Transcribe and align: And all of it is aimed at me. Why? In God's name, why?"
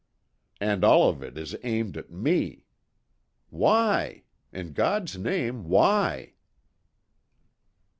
And 0.59 0.83
all 0.83 1.09
of 1.11 1.21
it 1.21 1.37
is 1.37 1.55
aimed 1.61 1.95
at 1.95 2.09
me. 2.09 2.65
Why? 3.51 4.23
In 4.51 4.73
God's 4.73 5.15
name, 5.15 5.65
why?" 5.65 6.33